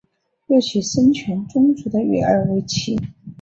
[0.47, 2.97] 又娶孙权宗族的女儿为妻。